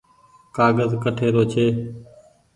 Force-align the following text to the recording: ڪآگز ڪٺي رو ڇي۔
ڪآگز 0.55 0.91
ڪٺي 1.03 1.27
رو 1.35 1.43
ڇي۔ 1.51 1.65